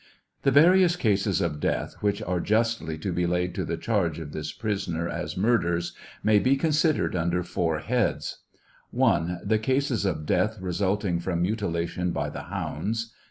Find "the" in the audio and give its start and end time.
0.41-0.49, 3.63-3.77, 9.43-9.59, 12.31-12.45